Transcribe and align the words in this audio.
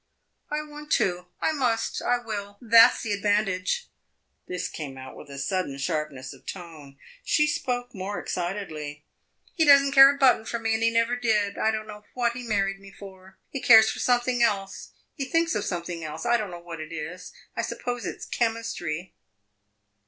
"I 0.49 0.63
want 0.63 0.91
to 0.93 1.27
I 1.43 1.51
must 1.51 2.01
I 2.01 2.17
will! 2.17 2.57
That 2.59 2.95
's 2.95 3.03
the 3.03 3.11
advantage!" 3.11 3.87
This 4.47 4.67
came 4.67 4.97
out 4.97 5.15
with 5.15 5.29
a 5.29 5.37
sudden 5.37 5.77
sharpness 5.77 6.33
of 6.33 6.47
tone; 6.47 6.97
she 7.23 7.45
spoke 7.45 7.93
more 7.93 8.17
excitedly. 8.19 9.05
"He 9.53 9.63
does 9.63 9.83
n't 9.83 9.93
care 9.93 10.09
a 10.09 10.17
button 10.17 10.43
for 10.45 10.57
me, 10.57 10.73
and 10.73 10.81
he 10.81 10.89
never 10.89 11.15
did! 11.15 11.55
I 11.55 11.69
don't 11.69 11.85
know 11.85 12.03
what 12.15 12.33
he 12.33 12.41
married 12.41 12.79
me 12.79 12.89
for. 12.91 13.37
He 13.51 13.61
cares 13.61 13.91
for 13.91 13.99
something 13.99 14.41
else 14.41 14.89
he 15.13 15.25
thinks 15.25 15.53
of 15.53 15.65
something 15.65 16.03
else. 16.03 16.25
I 16.25 16.35
don't 16.35 16.49
know 16.49 16.57
what 16.59 16.81
it 16.81 16.91
is 16.91 17.31
I 17.55 17.61
suppose 17.61 18.03
it 18.03 18.23
's 18.23 18.25
chemistry!" 18.25 19.13